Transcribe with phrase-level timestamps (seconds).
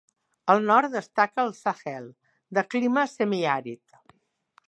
[0.53, 2.09] Al nord destaca el Sahel,
[2.59, 3.97] de clima semiàrid.